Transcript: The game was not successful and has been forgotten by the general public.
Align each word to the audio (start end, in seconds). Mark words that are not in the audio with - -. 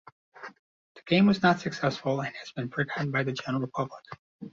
The 0.95 1.01
game 1.05 1.27
was 1.27 1.43
not 1.43 1.59
successful 1.59 2.21
and 2.23 2.35
has 2.37 2.51
been 2.53 2.69
forgotten 2.69 3.11
by 3.11 3.21
the 3.21 3.33
general 3.33 3.67
public. 3.71 4.01